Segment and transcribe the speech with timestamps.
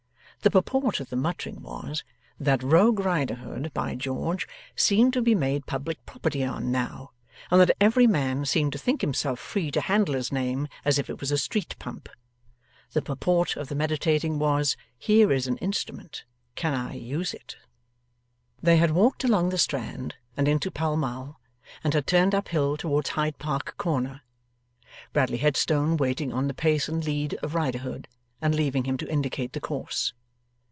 [0.43, 2.03] The purport of the muttering was:
[2.39, 4.47] 'that Rogue Riderhood, by George!
[4.75, 7.11] seemed to be made public property on, now,
[7.51, 11.11] and that every man seemed to think himself free to handle his name as if
[11.11, 12.09] it was a Street Pump.'
[12.93, 16.23] The purport of the meditating was: 'Here is an instrument.
[16.55, 17.57] Can I use it?'
[18.63, 21.39] They had walked along the Strand, and into Pall Mall,
[21.83, 24.21] and had turned up hill towards Hyde Park Corner;
[25.13, 28.07] Bradley Headstone waiting on the pace and lead of Riderhood,
[28.41, 30.13] and leaving him to indicate the course.